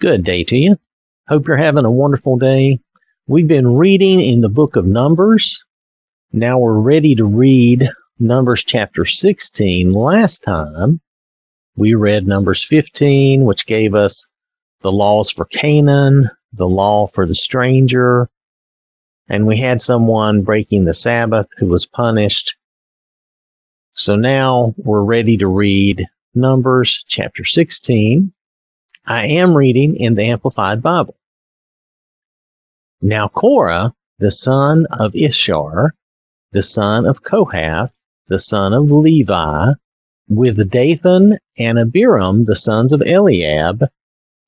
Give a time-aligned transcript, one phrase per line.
[0.00, 0.76] Good day to you.
[1.28, 2.80] Hope you're having a wonderful day.
[3.28, 5.64] We've been reading in the book of Numbers.
[6.32, 9.92] Now we're ready to read Numbers chapter 16.
[9.92, 11.00] Last time
[11.76, 14.26] we read Numbers 15, which gave us
[14.82, 18.28] the laws for Canaan, the law for the stranger,
[19.28, 22.56] and we had someone breaking the Sabbath who was punished.
[23.94, 26.04] So now we're ready to read
[26.34, 28.32] Numbers chapter 16.
[29.06, 31.16] I am reading in the Amplified Bible.
[33.02, 35.90] Now Korah, the son of Izhar,
[36.52, 37.98] the son of Kohath,
[38.28, 39.72] the son of Levi,
[40.26, 43.84] with Dathan and Abiram, the sons of Eliab,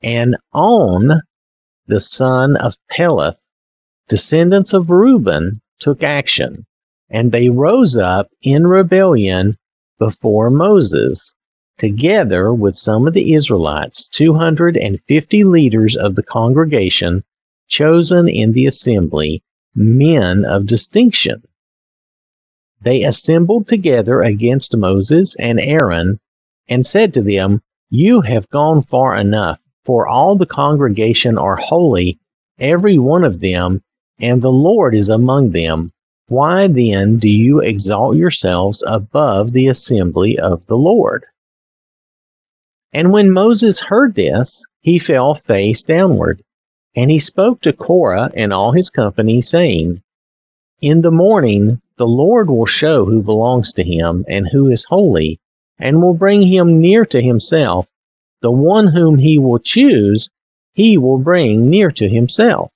[0.03, 1.21] and On,
[1.87, 3.37] the son of Peleth,
[4.09, 6.65] descendants of Reuben, took action,
[7.11, 9.59] and they rose up in rebellion
[9.99, 11.35] before Moses,
[11.79, 17.23] together with some of the Israelites, 250 leaders of the congregation,
[17.69, 19.43] chosen in the assembly,
[19.75, 21.43] men of distinction.
[22.83, 26.19] They assembled together against Moses and Aaron,
[26.69, 32.19] and said to them, You have gone far enough, for all the congregation are holy,
[32.59, 33.83] every one of them,
[34.19, 35.93] and the Lord is among them.
[36.29, 41.25] Why then do you exalt yourselves above the assembly of the Lord?
[42.97, 46.43] And when Moses heard this, he fell face downward,
[46.95, 50.01] and he spoke to Korah and all his company, saying,
[50.81, 55.39] In the morning the Lord will show who belongs to him and who is holy,
[55.79, 57.87] and will bring him near to himself.
[58.41, 60.31] The one whom he will choose,
[60.73, 62.73] he will bring near to himself.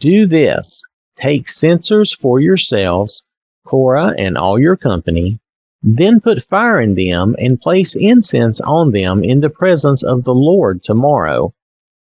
[0.00, 0.84] Do this
[1.16, 3.22] take censers for yourselves,
[3.64, 5.38] Korah and all your company,
[5.86, 10.34] then put fire in them and place incense on them in the presence of the
[10.34, 11.52] Lord tomorrow.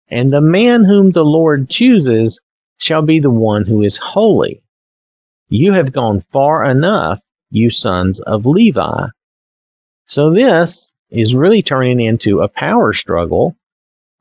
[0.08, 2.40] And the man whom the Lord chooses
[2.78, 4.64] shall be the one who is holy.
[5.50, 7.20] You have gone far enough,
[7.52, 9.08] you sons of Levi.
[10.08, 13.56] So this is really turning into a power struggle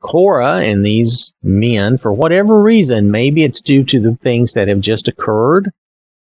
[0.05, 4.79] Korah and these men, for whatever reason, maybe it's due to the things that have
[4.79, 5.71] just occurred,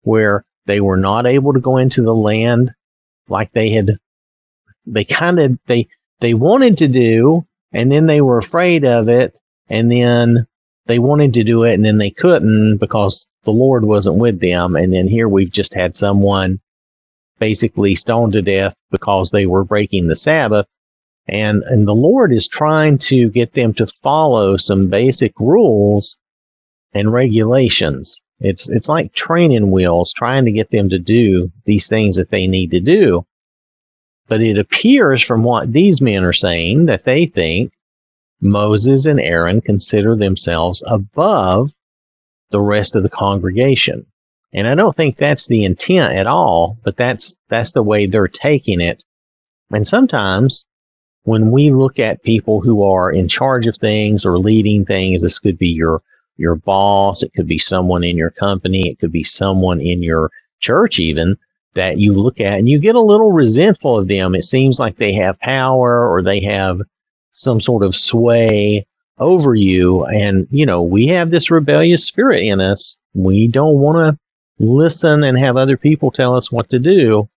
[0.03, 2.71] where they were not able to go into the land
[3.27, 3.97] like they had,
[4.85, 5.87] they kind of, they,
[6.19, 9.37] they wanted to do, and then they were afraid of it,
[9.69, 10.47] and then
[10.87, 14.75] they wanted to do it, and then they couldn't because the Lord wasn't with them.
[14.75, 16.59] And then here we've just had someone
[17.39, 20.67] basically stoned to death because they were breaking the Sabbath
[21.27, 26.17] and and the Lord is trying to get them to follow some basic rules
[26.93, 28.21] and regulations.
[28.41, 32.47] It's it's like training wheels trying to get them to do these things that they
[32.47, 33.25] need to do.
[34.27, 37.71] But it appears from what these men are saying that they think
[38.41, 41.71] Moses and Aaron consider themselves above
[42.49, 44.05] the rest of the congregation.
[44.53, 48.27] And I don't think that's the intent at all, but that's that's the way they're
[48.27, 49.03] taking it.
[49.71, 50.65] And sometimes
[51.23, 55.39] when we look at people who are in charge of things or leading things, this
[55.39, 56.01] could be your
[56.41, 60.29] your boss, it could be someone in your company, it could be someone in your
[60.59, 61.37] church even
[61.73, 64.35] that you look at and you get a little resentful of them.
[64.35, 66.81] It seems like they have power or they have
[67.31, 68.85] some sort of sway
[69.17, 72.97] over you and you know, we have this rebellious spirit in us.
[73.13, 74.19] We don't want to
[74.59, 77.29] listen and have other people tell us what to do.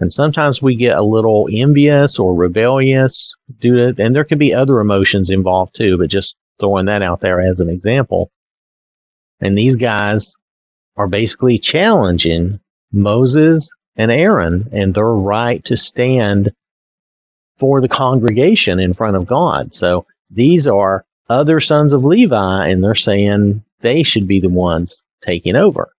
[0.00, 4.52] And sometimes we get a little envious or rebellious due to, and there can be
[4.52, 8.30] other emotions involved too, but just throwing that out there as an example.
[9.40, 10.36] And these guys
[10.96, 12.60] are basically challenging
[12.92, 16.52] Moses and Aaron and their right to stand
[17.58, 19.74] for the congregation in front of God.
[19.74, 25.02] So these are other sons of Levi, and they're saying they should be the ones
[25.22, 25.92] taking over.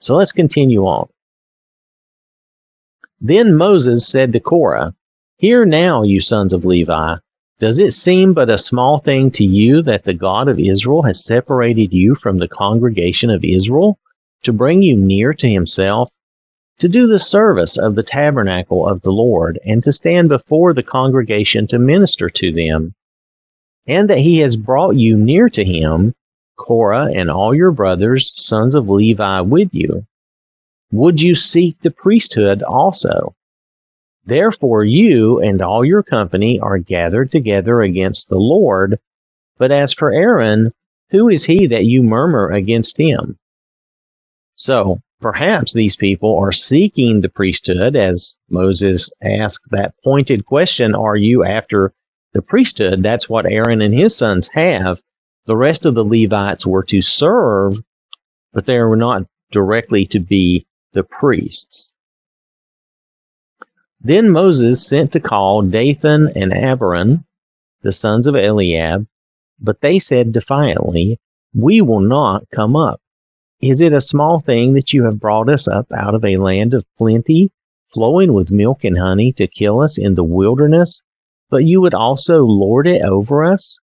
[0.00, 1.08] So let's continue on.
[3.20, 4.94] Then Moses said to Korah,
[5.36, 7.16] Hear now, you sons of Levi,
[7.58, 11.24] does it seem but a small thing to you that the God of Israel has
[11.24, 13.98] separated you from the congregation of Israel
[14.44, 16.08] to bring you near to himself,
[16.78, 20.82] to do the service of the tabernacle of the Lord, and to stand before the
[20.82, 22.94] congregation to minister to them?
[23.86, 26.14] And that he has brought you near to him,
[26.56, 30.06] Korah and all your brothers, sons of Levi, with you
[30.90, 33.34] would you seek the priesthood also?
[34.28, 38.98] Therefore, you and all your company are gathered together against the Lord.
[39.56, 40.72] But as for Aaron,
[41.10, 43.38] who is he that you murmur against him?
[44.56, 51.16] So, perhaps these people are seeking the priesthood, as Moses asked that pointed question Are
[51.16, 51.94] you after
[52.34, 53.02] the priesthood.
[53.02, 55.00] That's what Aaron and his sons have.
[55.46, 57.76] The rest of the Levites were to serve,
[58.52, 61.92] but they were not directly to be the priests.
[64.00, 67.24] Then Moses sent to call Dathan and Abiram,
[67.82, 69.06] the sons of Eliab,
[69.58, 71.18] but they said defiantly,
[71.52, 73.00] We will not come up.
[73.60, 76.74] Is it a small thing that you have brought us up out of a land
[76.74, 77.50] of plenty,
[77.92, 81.02] flowing with milk and honey, to kill us in the wilderness,
[81.50, 83.80] but you would also lord it over us?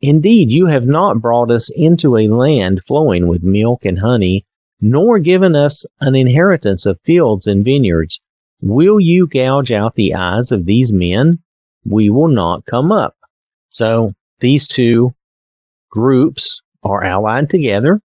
[0.00, 4.46] Indeed, you have not brought us into a land flowing with milk and honey,
[4.80, 8.18] nor given us an inheritance of fields and vineyards.
[8.62, 11.40] Will you gouge out the eyes of these men?
[11.84, 13.14] We will not come up.
[13.68, 15.12] So these two
[15.90, 18.00] groups are allied together.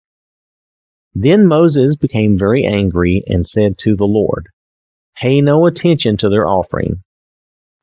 [1.13, 4.47] Then Moses became very angry and said to the Lord,
[5.17, 7.01] Pay no attention to their offering.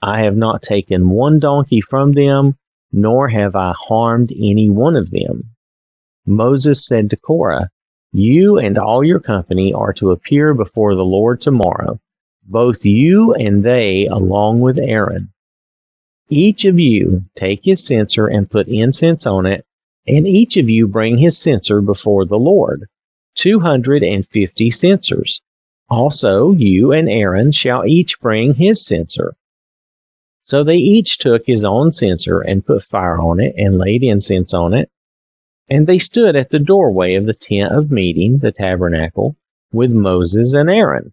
[0.00, 2.56] I have not taken one donkey from them,
[2.92, 5.50] nor have I harmed any one of them.
[6.26, 7.68] Moses said to Korah,
[8.12, 11.98] You and all your company are to appear before the Lord tomorrow,
[12.48, 15.30] both you and they along with Aaron.
[16.30, 19.64] Each of you take his censer and put incense on it,
[20.06, 22.86] and each of you bring his censer before the Lord.
[23.36, 25.40] 250 censers.
[25.90, 29.34] Also, you and Aaron shall each bring his censer.
[30.40, 34.54] So they each took his own censer and put fire on it and laid incense
[34.54, 34.90] on it.
[35.68, 39.36] And they stood at the doorway of the tent of meeting, the tabernacle,
[39.72, 41.12] with Moses and Aaron.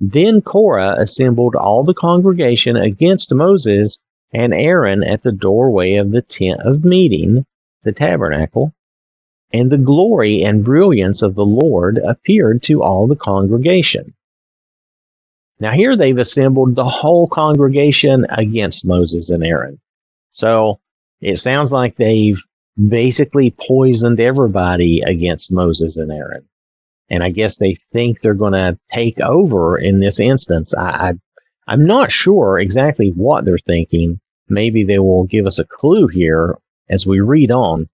[0.00, 3.98] Then Korah assembled all the congregation against Moses
[4.32, 7.44] and Aaron at the doorway of the tent of meeting,
[7.84, 8.72] the tabernacle,
[9.52, 14.14] and the glory and brilliance of the Lord appeared to all the congregation.
[15.58, 19.78] Now, here they've assembled the whole congregation against Moses and Aaron.
[20.30, 20.80] So
[21.20, 22.42] it sounds like they've
[22.88, 26.48] basically poisoned everybody against Moses and Aaron
[27.10, 30.74] and I guess they think they're going to take over in this instance.
[30.74, 31.14] I,
[31.66, 34.20] I am not sure exactly what they're thinking.
[34.48, 36.56] Maybe they will give us a clue here
[36.88, 37.88] as we read on.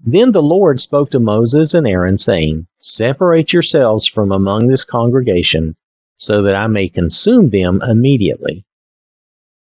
[0.00, 5.76] Then the Lord spoke to Moses and Aaron, saying, Separate yourselves from among this congregation,
[6.16, 8.64] so that I may consume them immediately.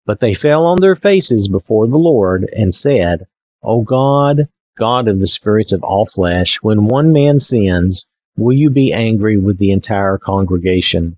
[0.06, 3.28] But they fell on their faces before the Lord and said,
[3.62, 8.70] O God, God of the spirits of all flesh, when one man sins, Will you
[8.70, 11.18] be angry with the entire congregation?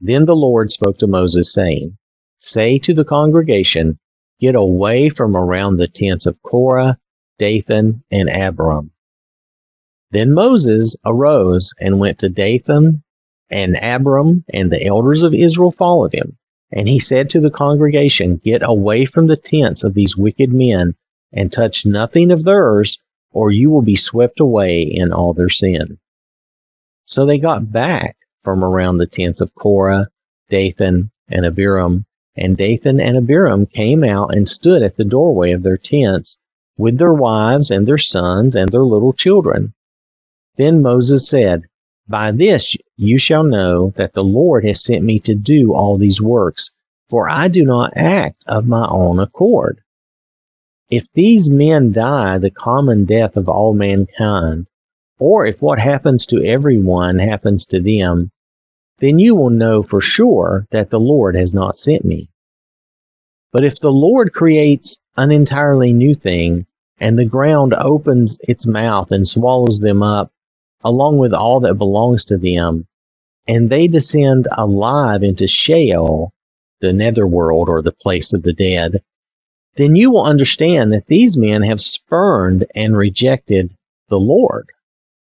[0.00, 1.98] Then the Lord spoke to Moses, saying,
[2.38, 3.98] Say to the congregation,
[4.40, 6.98] Get away from around the tents of Korah,
[7.38, 8.92] Dathan, and Abiram.
[10.10, 13.02] Then Moses arose and went to Dathan,
[13.50, 16.38] and Abiram and the elders of Israel followed him.
[16.70, 20.94] And he said to the congregation, Get away from the tents of these wicked men,
[21.32, 22.98] and touch nothing of theirs,
[23.32, 25.98] or you will be swept away in all their sin.
[27.04, 30.08] So they got back from around the tents of Korah,
[30.50, 35.62] Dathan, and Abiram, and Dathan and Abiram came out and stood at the doorway of
[35.62, 36.38] their tents
[36.76, 39.74] with their wives and their sons and their little children.
[40.56, 41.64] Then Moses said,
[42.08, 46.20] By this you shall know that the Lord has sent me to do all these
[46.20, 46.70] works,
[47.10, 49.80] for I do not act of my own accord.
[50.90, 54.68] If these men die the common death of all mankind,
[55.18, 58.30] or if what happens to everyone happens to them,
[58.98, 62.30] then you will know for sure that the Lord has not sent me.
[63.52, 66.64] But if the Lord creates an entirely new thing,
[66.98, 70.32] and the ground opens its mouth and swallows them up,
[70.82, 72.86] along with all that belongs to them,
[73.46, 76.32] and they descend alive into Sheol,
[76.80, 79.02] the netherworld or the place of the dead,
[79.78, 83.72] then you will understand that these men have spurned and rejected
[84.08, 84.68] the Lord.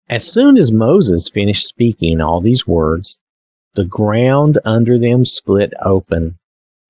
[0.07, 3.19] As soon as Moses finished speaking all these words,
[3.73, 6.37] the ground under them split open,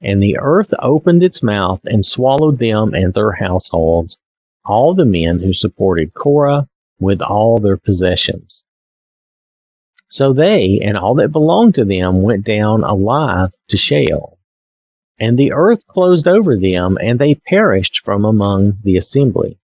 [0.01, 4.17] and the earth opened its mouth and swallowed them and their households,
[4.65, 6.67] all the men who supported Korah
[6.99, 8.65] with all their possessions.
[10.09, 14.37] So they and all that belonged to them went down alive to Sheol.
[15.19, 19.57] And the earth closed over them, and they perished from among the assembly.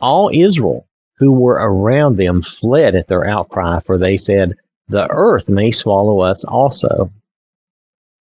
[0.00, 0.86] All Israel
[1.18, 4.54] who were around them fled at their outcry, for they said,
[4.88, 7.12] The earth may swallow us also.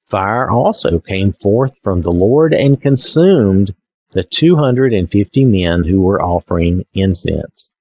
[0.06, 3.74] Fire also came forth from the Lord and consumed
[4.12, 7.74] the two hundred and fifty men who were offering incense.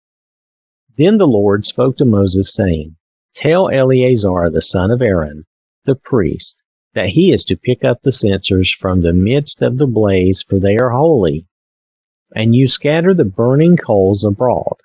[0.96, 2.96] Then the Lord spoke to Moses, saying,
[3.34, 5.44] Tell Eleazar the son of Aaron,
[5.84, 6.61] the priest,
[6.94, 10.58] that he is to pick up the censers from the midst of the blaze, for
[10.58, 11.46] they are holy.
[12.34, 14.76] And you scatter the burning coals abroad.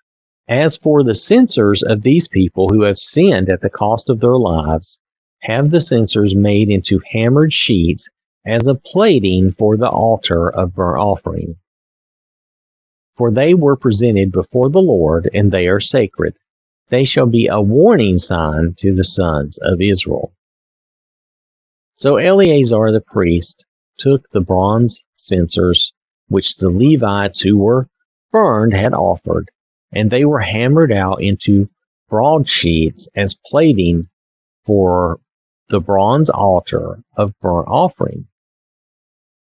[0.48, 4.38] As for the censers of these people who have sinned at the cost of their
[4.38, 5.00] lives,
[5.42, 8.10] have the censers made into hammered sheets
[8.46, 11.58] as a plating for the altar of burnt offering.
[13.16, 16.36] For they were presented before the Lord, and they are sacred.
[16.90, 20.32] They shall be a warning sign to the sons of Israel.
[22.00, 23.66] So Eleazar the priest
[23.98, 25.94] took the bronze censers
[26.28, 27.90] which the Levites who were
[28.32, 29.50] burned had offered,
[29.92, 31.72] and they were hammered out into
[32.08, 34.10] broadsheets as plating
[34.64, 35.20] for
[35.70, 38.28] the bronze altar of burnt offering,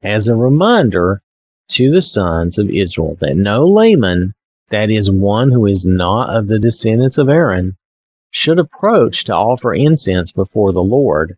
[0.02, 1.22] as a reminder
[1.68, 4.34] to the sons of Israel that no layman,
[4.70, 7.78] that is, one who is not of the descendants of Aaron,
[8.32, 11.38] should approach to offer incense before the Lord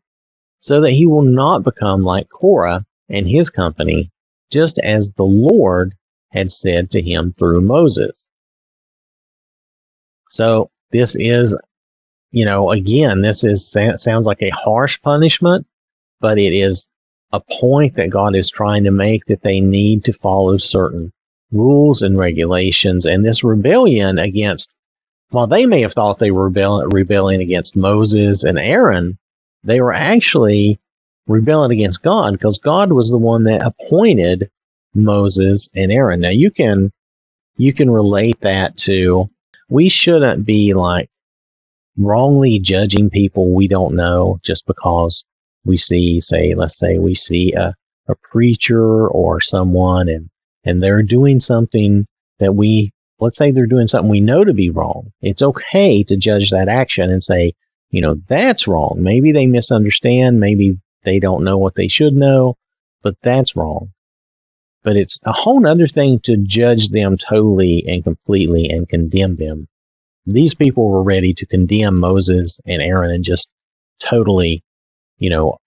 [0.60, 4.12] so that he will not become like Korah and his company,
[4.52, 5.96] just as the Lord
[6.32, 8.28] had said to him through Moses.
[10.30, 11.60] So this is,
[12.32, 15.66] you know, again, this is sounds like a harsh punishment,
[16.20, 16.88] but it is
[17.32, 21.12] a point that God is trying to make that they need to follow certain
[21.52, 23.06] rules and regulations.
[23.06, 24.76] And this rebellion against,
[25.30, 29.18] while they may have thought they were rebelling against Moses and Aaron,
[29.64, 30.80] they were actually
[31.28, 34.50] rebelling against God because God was the one that appointed
[34.96, 36.22] Moses and Aaron.
[36.22, 36.92] Now you can
[37.58, 39.30] you can relate that to
[39.70, 41.10] we shouldn't be like
[41.98, 45.26] wrongly judging people we don't know just because
[45.66, 47.76] we see say let's say we see a,
[48.08, 50.30] a preacher or someone and
[50.64, 52.08] and they're doing something
[52.40, 55.12] that we let's say they're doing something we know to be wrong.
[55.22, 57.54] It's okay to judge that action and say,
[57.90, 58.98] you know, that's wrong.
[59.00, 60.40] Maybe they misunderstand.
[60.40, 62.56] Maybe they don't know what they should know,
[63.02, 63.92] but that's wrong.
[64.84, 69.68] But it's a whole other thing to judge them totally and completely and condemn them.
[70.26, 73.50] These people were ready to condemn Moses and Aaron and just
[74.00, 74.64] totally,
[75.18, 75.58] you know,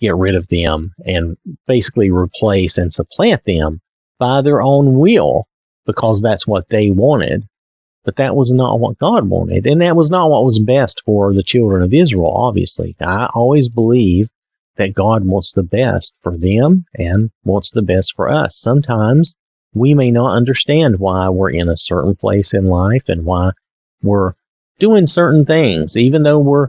[0.00, 3.80] get rid of them and basically replace and supplant them
[4.18, 5.46] by their own will
[5.84, 7.46] because that's what they wanted.
[8.06, 9.66] But that was not what God wanted.
[9.66, 12.94] And that was not what was best for the children of Israel, obviously.
[13.00, 14.28] I always believe
[14.76, 18.56] that God wants the best for them and wants the best for us.
[18.56, 19.34] Sometimes
[19.74, 23.50] we may not understand why we're in a certain place in life and why
[24.04, 24.34] we're
[24.78, 26.68] doing certain things, even though we're,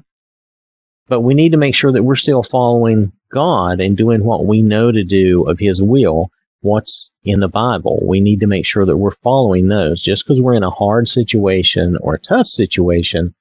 [1.07, 4.63] but we need to make sure that we're still following God and doing what we
[4.63, 7.99] know to do of His will what's in the Bible.
[8.03, 10.01] We need to make sure that we're following those.
[10.01, 13.35] Just because we're in a hard situation or a tough situation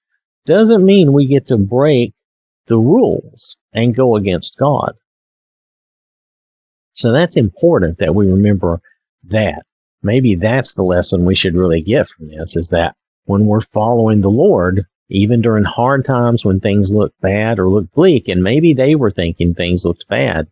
[0.44, 2.14] doesn't mean we get to break
[2.66, 4.94] the rules and go against God.
[6.94, 8.80] So that's important that we remember
[9.24, 9.64] that.
[10.02, 14.20] Maybe that's the lesson we should really get from this is that when we're following
[14.20, 18.72] the Lord, even during hard times when things look bad or look bleak, and maybe
[18.72, 20.48] they were thinking things looked bad,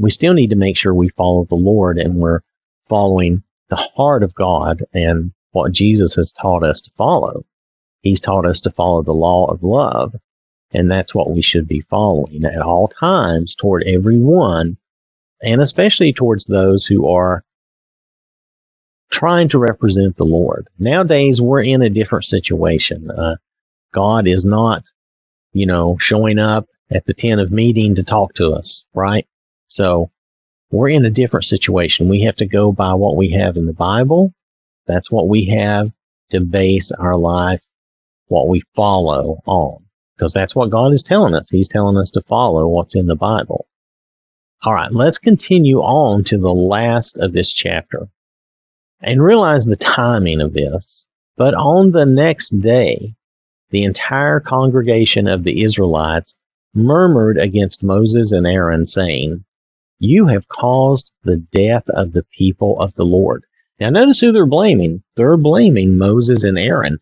[0.00, 2.40] we still need to make sure we follow the Lord and we're
[2.88, 7.44] following the heart of God and what Jesus has taught us to follow.
[8.02, 10.14] He's taught us to follow the law of love,
[10.72, 14.78] and that's what we should be following at all times toward everyone,
[15.42, 17.44] and especially towards those who are
[19.10, 20.68] trying to represent the Lord.
[20.78, 23.10] Nowadays, we're in a different situation.
[23.10, 23.36] Uh,
[23.92, 24.84] God is not,
[25.52, 29.26] you know, showing up at the tent of meeting to talk to us, right?
[29.70, 30.10] So
[30.70, 32.08] we're in a different situation.
[32.08, 34.32] We have to go by what we have in the Bible.
[34.86, 35.90] That's what we have
[36.30, 37.62] to base our life,
[38.26, 39.84] what we follow on,
[40.16, 41.48] because that's what God is telling us.
[41.48, 43.66] He's telling us to follow what's in the Bible.
[44.62, 48.08] All right, let's continue on to the last of this chapter
[49.00, 51.06] and realize the timing of this.
[51.36, 53.14] But on the next day,
[53.70, 56.36] the entire congregation of the Israelites
[56.74, 59.44] murmured against Moses and Aaron, saying,
[60.00, 63.44] you have caused the death of the people of the Lord.
[63.78, 65.02] Now, notice who they're blaming.
[65.16, 66.98] They're blaming Moses and Aaron.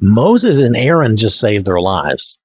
[0.00, 2.38] Moses and Aaron just saved their lives.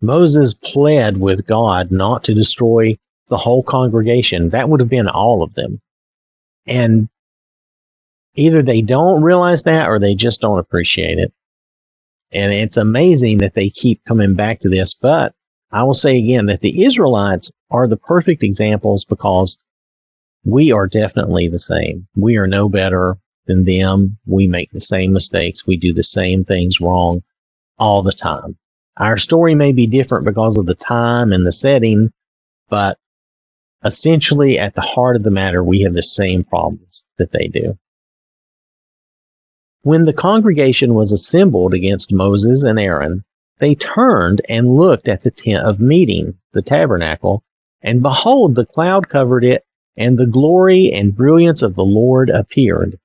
[0.00, 2.96] Moses pled with God not to destroy
[3.28, 4.50] the whole congregation.
[4.50, 5.80] That would have been all of them.
[6.66, 7.08] And
[8.34, 11.32] either they don't realize that or they just don't appreciate it.
[12.30, 14.94] And it's amazing that they keep coming back to this.
[14.94, 15.34] But
[15.70, 19.58] I will say again that the Israelites are the perfect examples because
[20.44, 22.08] we are definitely the same.
[22.16, 24.18] We are no better than them.
[24.26, 25.66] We make the same mistakes.
[25.66, 27.22] We do the same things wrong
[27.78, 28.56] all the time.
[28.96, 32.10] Our story may be different because of the time and the setting,
[32.68, 32.98] but
[33.84, 37.78] essentially at the heart of the matter, we have the same problems that they do.
[39.82, 43.24] When the congregation was assembled against Moses and Aaron,
[43.58, 47.42] they turned and looked at the tent of meeting, the tabernacle,
[47.82, 49.64] and behold, the cloud covered it,
[49.96, 52.98] and the glory and brilliance of the Lord appeared.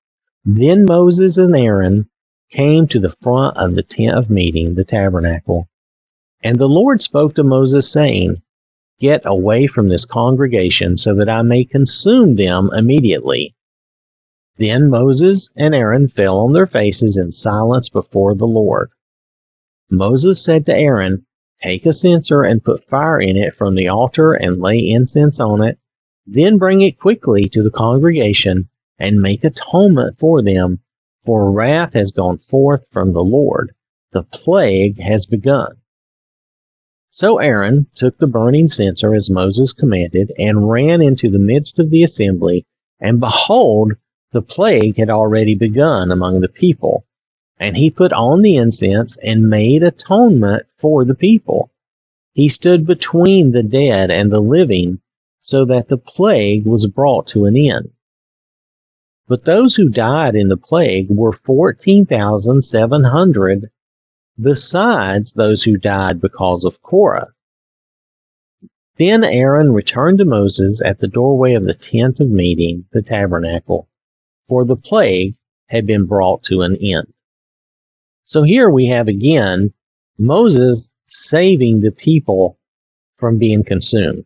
[0.45, 2.07] Then Moses and Aaron
[2.51, 5.67] came to the front of the tent of meeting, the tabernacle.
[6.43, 8.41] And the Lord spoke to Moses, saying,
[8.99, 13.55] Get away from this congregation, so that I may consume them immediately.
[14.57, 18.91] Then Moses and Aaron fell on their faces in silence before the Lord.
[19.89, 21.25] Moses said to Aaron,
[21.61, 25.61] Take a censer and put fire in it from the altar and lay incense on
[25.63, 25.77] it.
[26.25, 30.79] Then bring it quickly to the congregation and make atonement for them,
[31.23, 33.73] for wrath has gone forth from the Lord.
[34.11, 35.77] The plague has begun.
[37.09, 41.91] So Aaron took the burning censer as Moses commanded and ran into the midst of
[41.91, 42.65] the assembly,
[42.99, 43.93] and behold,
[44.31, 47.05] the plague had already begun among the people.
[47.63, 51.71] And he put on the incense and made atonement for the people.
[52.33, 54.99] He stood between the dead and the living,
[55.39, 57.93] so that the plague was brought to an end.
[59.29, 63.71] But those who died in the plague were 14,700,
[64.37, 67.29] besides those who died because of Korah.
[68.97, 73.87] Then Aaron returned to Moses at the doorway of the tent of meeting, the tabernacle,
[74.49, 75.35] for the plague
[75.67, 77.07] had been brought to an end.
[78.25, 79.73] So here we have again
[80.17, 82.57] Moses saving the people
[83.17, 84.25] from being consumed.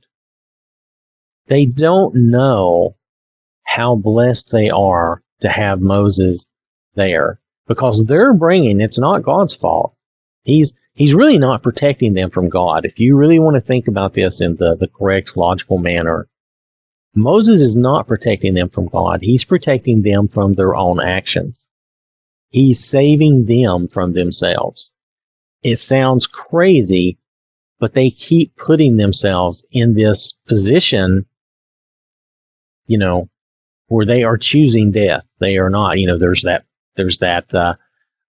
[1.47, 2.95] They don't know
[3.63, 6.47] how blessed they are to have Moses
[6.95, 9.93] there because they're bringing it's not God's fault.
[10.43, 12.85] He's he's really not protecting them from God.
[12.85, 16.27] If you really want to think about this in the, the correct logical manner,
[17.15, 19.21] Moses is not protecting them from God.
[19.21, 21.66] He's protecting them from their own actions.
[22.49, 24.91] He's saving them from themselves.
[25.63, 27.17] It sounds crazy,
[27.79, 31.25] but they keep putting themselves in this position,
[32.87, 33.29] you know,
[33.87, 35.27] where they are choosing death.
[35.39, 36.63] They are not, you know, there's that,
[36.95, 37.75] there's that, uh,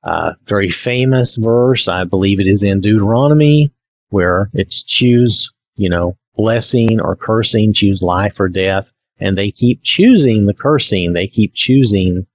[0.03, 1.89] uh, very famous verse.
[1.89, 3.73] I believe it is in Deuteronomy
[4.11, 8.93] where it's choose, you know, blessing or cursing, choose life or death.
[9.21, 11.13] And they keep choosing the cursing.
[11.13, 12.27] They keep choosing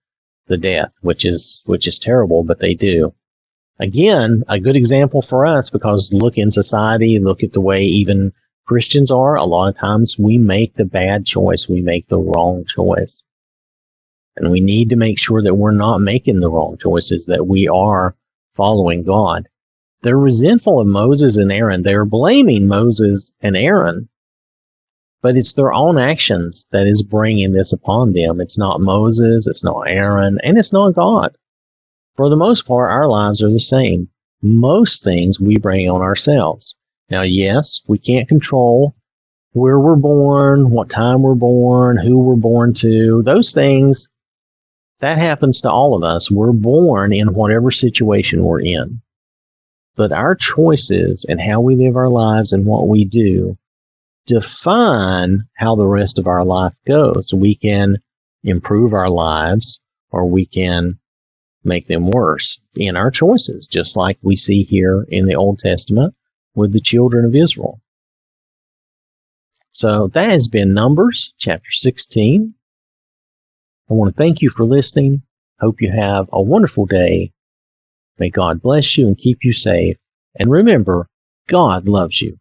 [0.47, 3.13] the death, which is, which is terrible, but they do.
[3.79, 8.31] Again, a good example for us because look in society, look at the way even
[8.65, 9.35] Christians are.
[9.35, 11.67] A lot of times we make the bad choice.
[11.67, 13.23] We make the wrong choice.
[14.35, 17.67] And we need to make sure that we're not making the wrong choices, that we
[17.67, 18.15] are
[18.55, 19.47] following God.
[20.01, 21.83] They're resentful of Moses and Aaron.
[21.83, 24.09] They're blaming Moses and Aaron,
[25.23, 28.41] but it's their own actions that is bringing this upon them.
[28.41, 31.35] It's not Moses, it's not Aaron, and it's not God.
[32.17, 34.09] For the most part, our lives are the same.
[34.41, 36.75] Most things we bring on ourselves.
[37.09, 38.95] Now, yes, we can't control
[39.53, 43.21] where we're born, what time we're born, who we're born to.
[43.23, 44.09] Those things
[44.99, 46.29] that happens to all of us.
[46.29, 49.01] We're born in whatever situation we're in.
[49.95, 53.57] But our choices and how we live our lives and what we do
[54.25, 57.33] define how the rest of our life goes.
[57.33, 57.97] We can
[58.43, 59.79] improve our lives
[60.11, 60.99] or we can
[61.63, 66.13] make them worse in our choices, just like we see here in the Old Testament
[66.55, 67.79] with the children of Israel.
[69.71, 72.53] So that has been Numbers chapter 16.
[73.89, 75.23] I want to thank you for listening.
[75.59, 77.31] Hope you have a wonderful day.
[78.19, 79.97] May God bless you and keep you safe.
[80.35, 81.07] And remember,
[81.47, 82.37] God loves you.